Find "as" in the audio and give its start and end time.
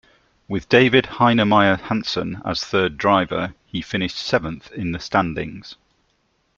2.43-2.63